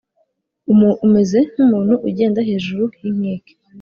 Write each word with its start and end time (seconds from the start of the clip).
umeze 1.05 1.37
nk’umuntu 1.53 1.93
ugenda 2.07 2.39
hejuru 2.49 2.83
y’inkike 3.03 3.53